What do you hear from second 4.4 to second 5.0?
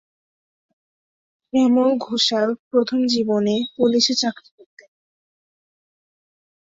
করতেন।